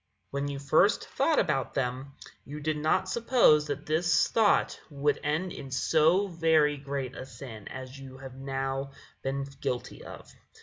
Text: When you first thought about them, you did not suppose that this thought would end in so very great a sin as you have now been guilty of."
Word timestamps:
When 0.31 0.47
you 0.47 0.57
first 0.57 1.05
thought 1.07 1.37
about 1.37 1.75
them, 1.75 2.13
you 2.43 2.59
did 2.59 2.77
not 2.77 3.07
suppose 3.07 3.67
that 3.67 3.85
this 3.85 4.29
thought 4.29 4.79
would 4.89 5.19
end 5.23 5.53
in 5.53 5.69
so 5.69 6.25
very 6.27 6.75
great 6.75 7.15
a 7.15 7.23
sin 7.27 7.67
as 7.67 7.99
you 7.99 8.17
have 8.17 8.33
now 8.33 8.93
been 9.21 9.43
guilty 9.59 10.03
of." 10.03 10.33